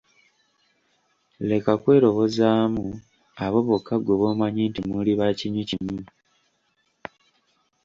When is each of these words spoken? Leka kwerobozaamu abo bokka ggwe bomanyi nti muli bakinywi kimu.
Leka 1.47 1.73
kwerobozaamu 1.81 2.85
abo 3.45 3.59
bokka 3.67 3.95
ggwe 3.99 4.15
bomanyi 4.21 4.63
nti 4.69 4.81
muli 4.89 5.11
bakinywi 5.19 5.63
kimu. 5.69 5.99